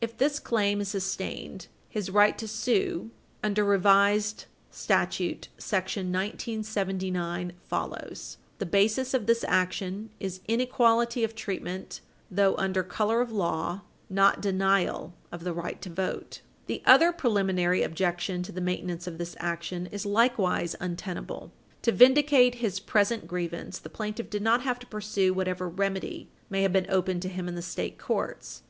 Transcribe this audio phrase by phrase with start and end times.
[0.00, 3.10] If this claim is sustained, his right to sue
[3.42, 4.46] under R.S.§
[5.70, 8.38] 1979 follows.
[8.56, 12.00] The basis of this action is inequality of treatment,
[12.30, 16.40] though under color of law, not denial of the right to vote.
[16.66, 16.72] Compare Nixon v.
[16.72, 16.80] Herndon, 273 U.
[16.80, 16.80] S.
[16.80, 16.80] 536.
[16.80, 21.52] The other preliminary objection to the maintenance of this action is likewise untenable.
[21.82, 26.62] To vindicate his present grievance, the plaintiff did not have to pursue whatever remedy may
[26.62, 28.62] have been open to him in the state courts.